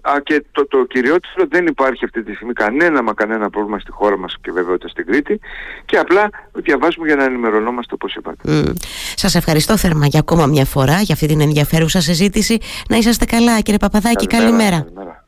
α, 0.02 0.21
και 0.23 0.45
το, 0.52 0.66
το 0.66 0.85
κυριότερο 0.85 1.47
δεν 1.49 1.66
υπάρχει 1.66 2.04
αυτή 2.04 2.23
τη 2.23 2.35
στιγμή 2.35 2.52
κανένα 2.52 3.02
μα 3.02 3.12
κανένα 3.14 3.50
πρόβλημα 3.50 3.78
στη 3.78 3.90
χώρα 3.90 4.18
μας 4.18 4.37
και 4.40 4.52
βέβαια 4.52 4.75
ούτε 4.75 4.88
στην 4.88 5.06
Κρήτη 5.06 5.40
και 5.85 5.97
απλά 5.97 6.30
διαβάζουμε 6.52 7.06
για 7.06 7.16
να 7.16 7.25
ενημερωνόμαστε 7.25 7.95
όπως 7.95 8.14
είπατε. 8.14 8.38
Mm. 8.45 8.73
Σας 9.14 9.35
ευχαριστώ 9.35 9.76
θερμά 9.76 10.06
για 10.06 10.21
ακόμα 10.21 10.47
μια 10.47 10.64
φορά 10.64 11.00
για 11.00 11.14
αυτή 11.14 11.26
την 11.26 11.40
ενδιαφέρουσα 11.40 12.00
συζήτηση. 12.00 12.59
Να 12.88 12.97
είσαστε 12.97 13.25
καλά 13.25 13.61
κύριε 13.61 13.78
Παπαδάκη. 13.78 14.26
Καλημέρα, 14.26 14.54
Καλημέρα. 14.59 14.83
καλημέρα. 14.83 15.25